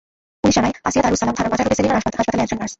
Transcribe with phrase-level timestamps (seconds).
[0.41, 2.69] Police জানায়, আসিয়া দারুস সালাম থানার মাজার রোডে সেলিনা হাসপাতালের একজন নার্স।